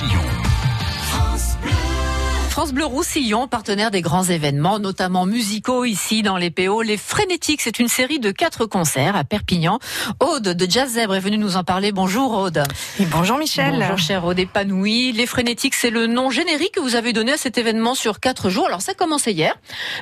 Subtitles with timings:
[0.00, 0.49] Roussillon.
[2.60, 6.82] France Bleu Roussillon, partenaire des grands événements, notamment musicaux ici dans les PO.
[6.82, 9.78] Les Frénétiques, c'est une série de quatre concerts à Perpignan.
[10.20, 11.90] Aude de Jazz Zèbre est venue nous en parler.
[11.90, 12.62] Bonjour Aude.
[12.98, 13.78] Et bonjour Michel.
[13.78, 15.12] Bonjour cher Aude épanouie.
[15.12, 18.50] Les Frénétiques, c'est le nom générique que vous avez donné à cet événement sur quatre
[18.50, 18.66] jours.
[18.66, 19.54] Alors ça a commencé hier,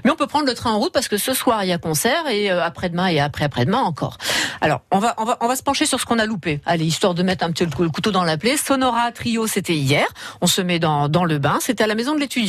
[0.04, 1.78] mais on peut prendre le train en route parce que ce soir il y a
[1.78, 4.18] concert et euh, après-demain et après-après-demain encore.
[4.60, 6.60] Alors on va, on va, on va se pencher sur ce qu'on a loupé.
[6.66, 8.56] Allez, histoire de mettre un petit le couteau dans la plaie.
[8.56, 10.06] Sonora Trio, c'était hier.
[10.40, 11.58] On se met dans, dans le bain.
[11.60, 12.47] C'était à la maison de l'étudiant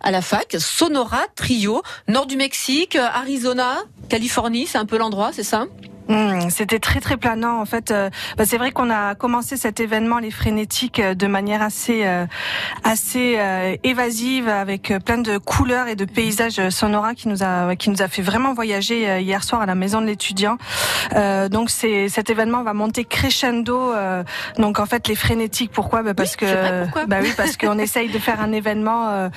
[0.00, 0.56] à la fac.
[0.58, 5.66] Sonora Trio, nord du Mexique, Arizona, Californie, c'est un peu l'endroit, c'est ça?
[6.08, 7.90] Mmh, c'était très très planant en fait.
[7.90, 12.02] Euh, bah, c'est vrai qu'on a commencé cet événement les frénétiques euh, de manière assez
[12.04, 12.26] euh,
[12.84, 13.38] assez
[13.82, 18.08] évasive avec plein de couleurs et de paysages sonora qui nous a qui nous a
[18.08, 20.58] fait vraiment voyager hier soir à la maison de l'étudiant.
[21.50, 23.92] donc c'est cet événement va monter crescendo.
[24.58, 26.02] donc en fait les frénétiques pourquoi?
[26.02, 26.46] Bah, parce que
[27.06, 29.30] bah oui parce qu'on essaye de faire un événement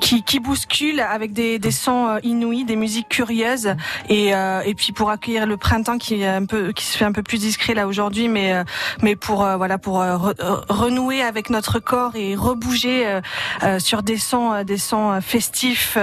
[0.00, 3.74] qui qui bouscule avec des des sons inouïs, des musiques curieuses
[4.08, 7.22] et et puis pour accueillir le printemps qui un peu qui se fait un peu
[7.22, 8.64] plus discret là aujourd'hui, mais euh,
[9.02, 10.16] mais pour euh, voilà pour euh,
[10.68, 13.20] renouer avec notre corps et rebouger
[13.78, 15.96] sur des sons des sons festifs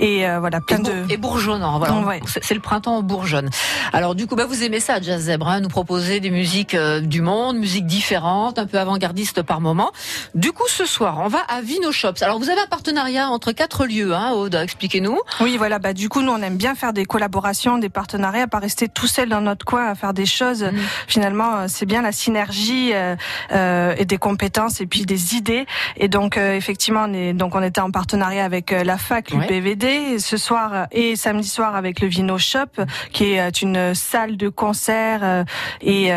[0.00, 1.78] et voilà plein de et bourgeonnant.
[1.78, 3.50] Voilà, c'est le printemps bourgeonne.
[3.92, 7.20] Alors du coup, bah vous aimez ça, Jazz Zebra, hein, nous proposer des musiques du
[7.20, 9.92] monde, musiques différentes, un peu avant-gardistes par moment.
[10.34, 12.22] Du coup, ce soir, on va à Vino Shops.
[12.22, 15.18] Alors vous avez un partenariat entre quatre lieux, hein, Aude, expliquez-nous.
[15.40, 15.78] Oui, voilà.
[15.78, 19.06] Bah du coup, nous on aime bien faire des collaborations, des partenariats, pas rester tout
[19.06, 20.62] seul dans notre coin à faire des choses.
[20.62, 20.76] Mm.
[21.08, 23.16] Finalement, euh, c'est bien la synergie euh,
[23.52, 25.66] euh, et des compétences et puis des idées.
[25.96, 30.36] Et donc, effectivement, on est, donc on était en partenariat avec la fac, l'UPVD, ce
[30.36, 35.44] soir et samedi soir avec le Vino Shop, qui est une salle de concert
[35.80, 36.10] et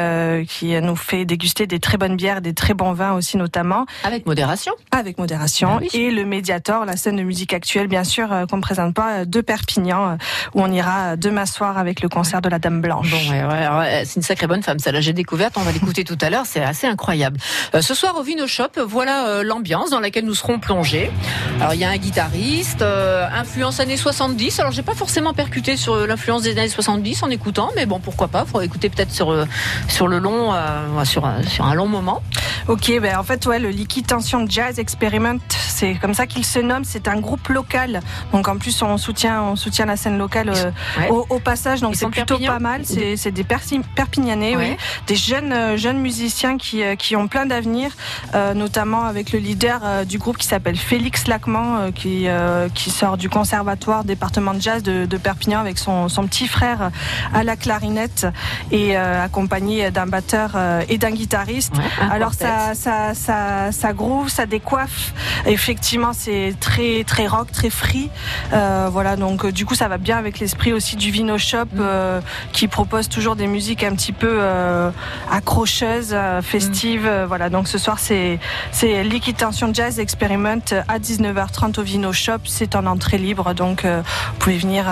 [0.48, 3.86] qui nous fait déguster des très bonnes bières, des très bons vins aussi notamment.
[4.04, 4.74] Avec modération.
[4.92, 5.80] Avec modération.
[5.82, 9.26] Ah et le Mediator, la scène de musique actuelle, bien sûr, qu'on ne présente pas,
[9.26, 10.18] de Perpignan,
[10.54, 13.07] où on ira demain soir avec le concert de la Dame Blanche.
[13.10, 16.04] Bon, ouais, ouais, c'est une sacrée bonne femme, ça là j'ai découverte, on va l'écouter
[16.04, 17.38] tout à l'heure, c'est assez incroyable.
[17.74, 21.10] Euh, ce soir au Vino Shop, voilà euh, l'ambiance dans laquelle nous serons plongés.
[21.62, 25.78] Alors il y a un guitariste, euh, influence années 70, alors j'ai pas forcément percuté
[25.78, 29.46] sur l'influence des années 70 en écoutant, mais bon pourquoi pas, faut écouter peut-être sur,
[29.88, 30.54] sur le long,
[31.06, 32.22] sur, sur un long moment.
[32.68, 36.60] Ok, ben en fait ouais, le Liquid Tension Jazz Experiment, c'est comme ça qu'il se
[36.60, 38.02] nomme, c'est un groupe local,
[38.34, 40.52] donc en plus on soutient, on soutient la scène locale
[41.10, 42.82] au, au, passage, donc c'est plutôt pas mal
[43.16, 44.78] c'est des Perpignanais, oui.
[45.08, 47.92] des jeunes euh, jeunes musiciens qui, euh, qui ont plein d'avenir,
[48.34, 52.28] euh, notamment avec le leader du groupe qui s'appelle Félix Lacman, qui
[52.74, 56.92] qui sort du conservatoire département de jazz de, de Perpignan avec son, son petit frère
[57.34, 58.28] à la clarinette
[58.72, 60.58] et accompagné d'un batteur
[60.90, 61.74] et d'un guitariste.
[62.12, 65.14] Alors ça, ça, ça, ça groove, ça décoiffe.
[65.46, 68.10] Effectivement, c'est très très rock, très free.
[68.52, 72.22] voilà, donc du coup, ça va bien avec l'esprit aussi du Vino Shop mm.
[72.52, 74.90] qui propose toujours des musiques un petit peu euh,
[75.32, 77.06] accrocheuses, euh, festives.
[77.06, 77.26] Mm.
[77.26, 78.40] Voilà, donc ce soir c'est
[79.04, 82.40] Liquid Tension Jazz Experiment à 19h30 au Vino Shop.
[82.46, 84.86] C'est en entrée libre, donc euh, vous pouvez venir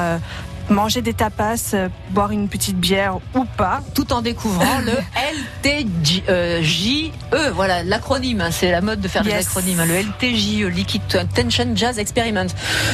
[0.70, 3.81] manger des tapas, euh, boire une petite bière ou pas.
[3.94, 4.94] Tout en découvrant le
[5.64, 7.12] LTJE.
[7.53, 9.80] Voilà, l'acronyme, hein, c'est la mode de faire des acronymes.
[9.80, 11.02] Hein, le LTJE, Liquid
[11.34, 12.48] Tension Jazz Experiment.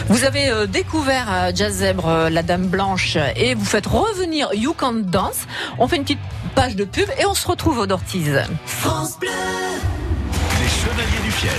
[0.08, 4.74] Vous avez euh, découvert à Jazz Zèbre la Dame Blanche et vous faites revenir You
[4.78, 5.48] Can Dance.
[5.78, 6.20] On fait une petite
[6.56, 8.42] page de pub et on se retrouve au Dortiz.
[8.66, 9.30] France Bleu.
[9.30, 11.52] Les Chevaliers du Fiel.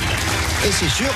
[0.67, 1.13] Et c'est sûr.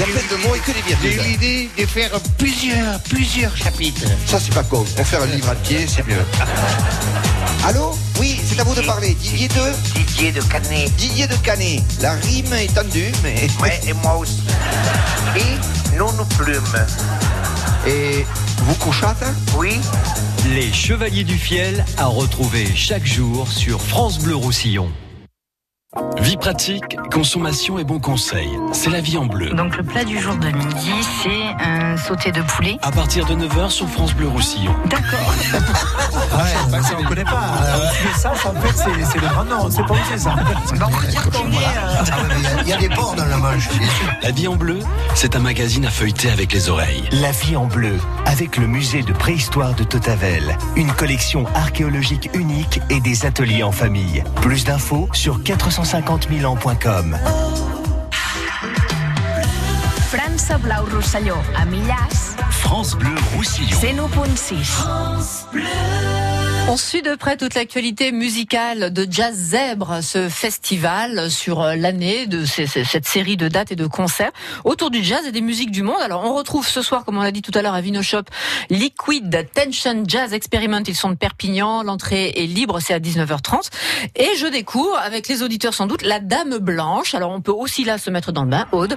[0.00, 0.96] Il y a plein de mots et que des.
[1.02, 4.06] J'ai eu l'idée de faire plusieurs, plusieurs chapitres.
[4.24, 4.82] Ça, c'est pas con.
[4.96, 6.24] On fait un livre entier, c'est mieux.
[7.66, 7.94] Allô?
[8.18, 9.12] Oui, c'est à vous de parler.
[9.12, 9.98] Didier de?
[9.98, 10.90] Didier de Canet.
[10.96, 11.82] Didier de Canet.
[12.00, 13.46] La rime est tendue, mais.
[13.60, 14.40] Ouais, et moi aussi.
[15.36, 16.86] Et non nous plumes.
[17.86, 18.24] Et
[18.60, 19.22] vous couchâtes
[19.56, 19.78] Oui.
[20.54, 24.90] Les Chevaliers du Fiel à retrouver chaque jour sur France Bleu Roussillon.
[26.20, 28.56] Vie pratique, consommation et bons conseils.
[28.72, 29.50] C'est la vie en bleu.
[29.50, 32.78] Donc le plat du jour de midi, c'est un sauté de poulet.
[32.82, 34.72] À partir de 9h sur France Bleu Roussillon.
[34.84, 35.34] D'accord.
[35.52, 37.42] ouais, bah, ça on connaît pas.
[37.64, 38.72] Euh, ça, en fait,
[39.04, 39.68] c'est le grand nom.
[39.68, 40.36] C'est pas où c'est ça.
[40.36, 41.56] Bon, on va dire qu'on est...
[41.56, 42.29] Euh, ah,
[42.70, 43.68] y a des porcs dans la Manche,
[44.22, 44.78] La vie en bleu,
[45.14, 47.08] c'est un magazine à feuilleter avec les oreilles.
[47.12, 50.56] La vie en bleu, avec le musée de préhistoire de Totavel.
[50.76, 54.22] Une collection archéologique unique et des ateliers en famille.
[54.42, 57.16] Plus d'infos sur 400 150 000 ans.com.
[60.08, 62.36] France Blau Roussillon, à Millàs.
[62.50, 63.76] France Bleu Roussillon.
[63.76, 64.64] 101.6.
[64.64, 66.29] France Bleu.
[66.68, 72.44] On suit de près toute l'actualité musicale de Jazz Zèbre, ce festival sur l'année de
[72.44, 74.30] cette série de dates et de concerts
[74.64, 76.00] autour du jazz et des musiques du monde.
[76.00, 78.22] Alors on retrouve ce soir, comme on l'a dit tout à l'heure à Vino Shop,
[78.70, 80.82] Liquid Tension Jazz Experiment.
[80.86, 83.70] Ils sont de Perpignan, l'entrée est libre, c'est à 19h30.
[84.14, 87.14] Et je découvre, avec les auditeurs sans doute, la Dame Blanche.
[87.14, 88.96] Alors on peut aussi là se mettre dans le bain, Aude.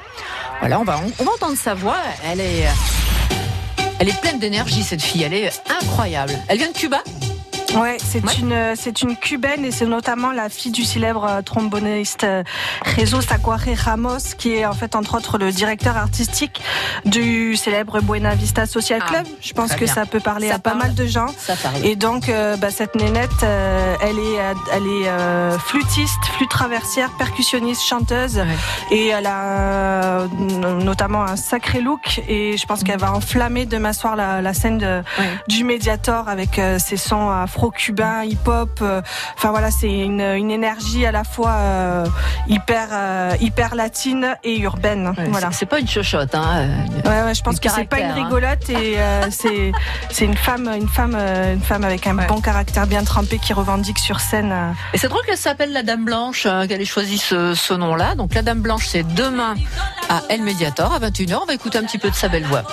[0.60, 1.98] Voilà, on va, on va entendre sa voix.
[2.24, 2.68] Elle est,
[4.00, 5.24] elle est pleine d'énergie cette fille.
[5.24, 5.52] Elle est
[5.82, 6.34] incroyable.
[6.48, 7.02] Elle vient de Cuba
[7.76, 12.24] Ouais, c'est une c'est une cubaine et c'est notamment la fille du célèbre euh, tromboniste
[12.24, 12.44] euh,
[12.98, 16.62] Jesus Tacuare Ramos qui est en fait entre autres le directeur artistique
[17.06, 19.28] du célèbre Buena Vista Social ah, Club.
[19.42, 21.28] Je pense que ça peut parler à pas mal de gens.
[21.84, 24.38] Et donc euh, bah, cette nénette, elle est
[24.72, 28.44] elle est flûtiste, flûte traversière, percussionniste, chanteuse.
[28.92, 32.22] Et elle a notamment un sacré look.
[32.28, 35.02] Et je pense qu'elle va enflammer demain soir la, la scène de,
[35.48, 38.80] du Mediator avec ses sons afro cubain, hip-hop.
[38.82, 39.02] Euh,
[39.38, 42.06] enfin voilà, c'est une, énergie à la fois euh,
[42.48, 45.14] hyper euh, hyper latine et urbaine.
[45.30, 45.52] voilà.
[45.52, 46.36] C'est pas une chochotte.
[46.36, 46.68] Hein,
[47.06, 48.26] ouais, ouais, je pense que c'est pas une hein.
[48.26, 48.98] rigolote et
[49.30, 49.72] c'est
[50.10, 54.00] c'est une femme une femme une femme avec un bon caractère bien trempé qui revendique
[54.00, 54.54] sur scène.
[54.94, 58.16] Et c'est drôle qu'elle s'appelle la Dame Blanche, qu'elle ait choisi ce, ce nom-là.
[58.16, 59.56] Donc la Dame Blanche, c'est demain
[60.10, 61.40] à El Mediator à 21h.
[61.42, 62.64] On va écouter un petit peu de sa belle voix.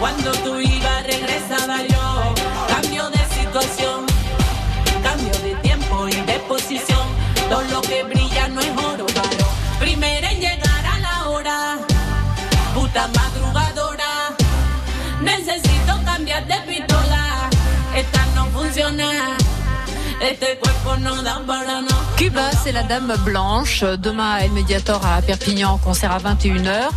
[0.00, 2.34] Cuando tú ibas, regresaba yo.
[2.66, 4.04] Cambio de situación,
[5.00, 7.06] cambio de tiempo y de posición.
[7.48, 9.46] Todo lo que brilla no es oro, paro.
[9.78, 11.78] Primero en llegar a la hora,
[12.74, 14.34] puta madrugadora.
[15.20, 17.48] Necesito cambiar de pistola,
[17.94, 19.41] esta no funciona.
[22.16, 23.82] Cuba, c'est la Dame Blanche.
[23.82, 26.90] Demain à El Mediator à Perpignan, concert à 21h.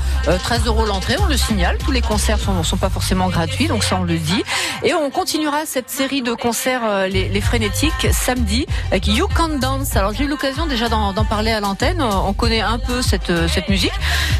[0.44, 1.80] 13 euh, euros l'entrée, on le signale.
[1.80, 4.44] Tous les concerts ne sont, pas forcément gratuits, donc ça on le dit.
[4.84, 9.96] Et on continuera cette série de concerts, euh, les, frénétiques, samedi, avec You Can Dance.
[9.96, 12.04] Alors j'ai eu l'occasion déjà d'en parler à l'antenne.
[12.04, 13.94] On connaît un peu cette, euh, cette musique.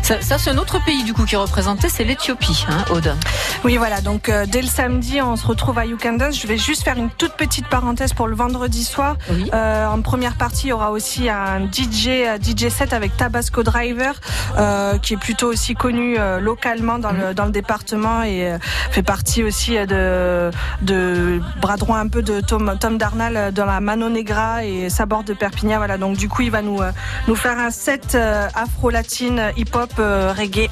[0.04, 3.16] Ça, c'est un autre pays du coup qui est représenté, c'est l'Éthiopie, hein, Aude.
[3.64, 4.02] Oui, voilà.
[4.02, 6.40] Donc dès le samedi, on se retrouve à You Can Dance.
[6.40, 9.18] Je vais juste faire une toute petite parenthèse pour le vendredi soir.
[9.54, 13.64] Euh, en première partie, il y aura aussi un DJ, euh, DJ set avec Tabasco
[13.64, 14.20] Driver,
[14.58, 18.58] euh, qui est plutôt aussi connu localement dans le, dans le département et
[18.92, 20.52] fait partie aussi de,
[20.82, 25.24] de bras droit un peu de Tom, Tom Darnall dans la Mano Negra et Sabord
[25.24, 25.78] de Perpignan.
[25.78, 26.80] Voilà, donc du coup, il va nous,
[27.28, 28.18] nous faire un set
[28.56, 30.70] afro-latine, hip-hop, reggae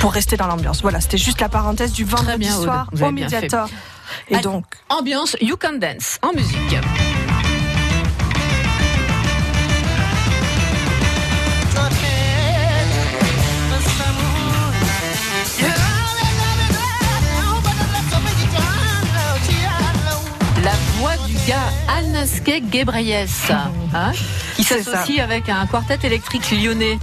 [0.00, 0.82] pour rester dans l'ambiance.
[0.82, 3.68] Voilà, c'était juste la parenthèse du vendredi soir au Mediator.
[4.28, 6.76] Et donc, ambiance You Can Dance en musique.
[23.94, 24.12] Hein,
[24.56, 26.98] qui s'associe avec un quartet électrique lyonnais.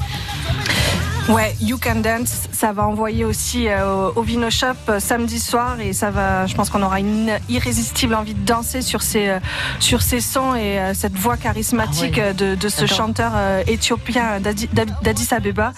[1.30, 5.80] Ouais, You Can Dance, ça va envoyer aussi euh, au Vino Shop euh, samedi soir
[5.80, 9.40] et ça va, je pense qu'on aura une irrésistible envie de danser sur ces euh,
[9.80, 13.32] sur ces sons et cette voix charismatique ah de, de, ce chanteur
[13.68, 15.72] éthiopien d'Addis Abeba.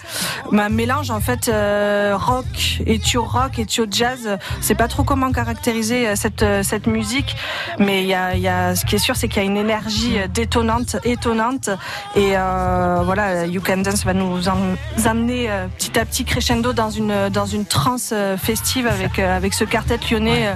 [0.52, 1.50] Un mélange en fait
[2.14, 4.38] rock, éthio rock, éthio jazz.
[4.60, 7.36] C'est pas trop comment caractériser cette cette musique,
[7.78, 9.56] mais il y a, y a ce qui est sûr, c'est qu'il y a une
[9.56, 11.70] énergie détonnante, étonnante
[12.16, 14.48] et voilà, You Can Dance va nous
[15.04, 19.36] amener euh, petit à petit crescendo dans une dans une transe euh, festive avec euh,
[19.36, 20.54] avec ce quartet lyonnais,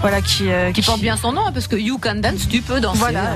[0.00, 2.80] voilà qui, qui, porte bien son nom hein, parce que you can dance, tu peux
[2.80, 2.98] danser.
[2.98, 3.30] Voilà,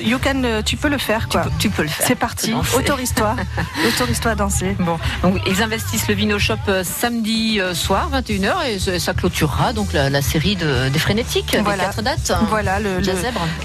[0.00, 1.44] you, can, tu peux le faire quoi.
[1.58, 2.06] Tu peux, le faire.
[2.06, 2.52] C'est parti.
[2.76, 3.36] Autorise-toi,
[3.88, 4.76] autorise-toi à danser.
[4.78, 10.22] Bon, donc ils investissent le Vino Shop samedi soir 21h et ça clôturera donc la,
[10.22, 11.76] série de, des frénétiques, voilà.
[11.76, 12.30] des quatre dates.
[12.30, 12.46] Hein.
[12.48, 13.00] Voilà le,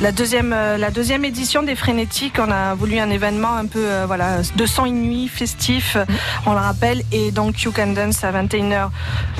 [0.01, 2.37] la deuxième la deuxième édition des frénétiques.
[2.39, 5.95] On a voulu un événement un peu voilà de son et nuit festif.
[5.95, 7.03] Mm on le rappelle.
[7.11, 8.89] Et donc You Can Dance à 21h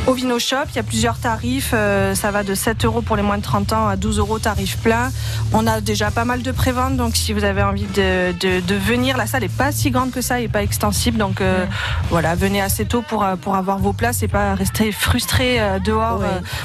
[0.07, 0.65] au Vino Shop.
[0.69, 1.71] Il y a plusieurs tarifs.
[1.73, 4.39] Euh, ça va de 7 euros pour les moins de 30 ans à 12 euros
[4.39, 5.11] tarif plein.
[5.53, 6.97] On a déjà pas mal de préventes.
[6.97, 10.21] Donc si vous avez envie de, de, venir, la salle n'est pas si grande que
[10.21, 11.17] ça et pas extensible.
[11.17, 11.65] Donc euh,
[12.09, 16.21] voilà, venez assez tôt pour, euh, pour avoir vos places et pas rester frustré dehors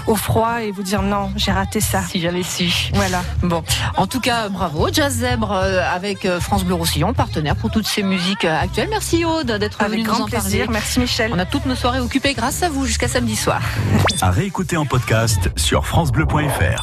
[0.07, 2.03] au froid et vous dire non, j'ai raté ça.
[2.03, 2.91] Si j'avais su.
[2.95, 3.23] Voilà.
[3.43, 3.63] Bon,
[3.97, 4.89] en tout cas, bravo.
[4.93, 8.89] Jazz Zèbre avec France Bleu Roussillon, partenaire pour toutes ces musiques actuelles.
[8.91, 10.71] Merci Aude d'être venu en plaisir.
[10.71, 11.33] Merci Michel.
[11.33, 13.63] On a toutes nos soirées occupées grâce à vous jusqu'à samedi soir.
[14.21, 16.83] À réécouter en podcast sur FranceBleu.fr.